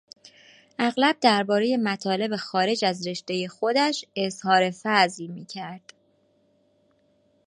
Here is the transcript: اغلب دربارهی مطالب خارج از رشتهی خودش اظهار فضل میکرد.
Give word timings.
اغلب 0.79 1.17
دربارهی 1.21 1.77
مطالب 1.77 2.35
خارج 2.35 2.85
از 2.85 3.07
رشتهی 3.07 3.47
خودش 3.47 4.05
اظهار 4.15 4.71
فضل 4.83 5.27
میکرد. 5.27 5.93